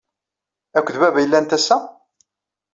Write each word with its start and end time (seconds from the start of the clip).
Akked 0.77 0.95
baba 1.01 1.17
ay 1.19 1.27
llant 1.29 1.55
ass-a? 1.57 1.77